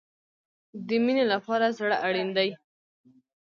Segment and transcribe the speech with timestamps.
[0.87, 2.49] د مینې لپاره زړه اړین دی